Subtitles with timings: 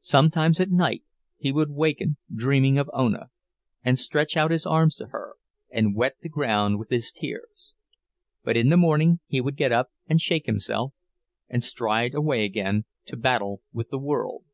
[0.00, 1.04] Sometimes at night
[1.38, 3.30] he would waken dreaming of Ona,
[3.84, 5.36] and stretch out his arms to her,
[5.70, 7.74] and wet the ground with his tears.
[8.42, 10.92] But in the morning he would get up and shake himself,
[11.48, 14.44] and stride away again to battle with the world.